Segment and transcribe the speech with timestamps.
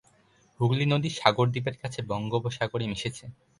[0.59, 3.25] হুগলি নদী সাগর দ্বীপের কাছে বঙ্গোপসাগরে মিশেছে।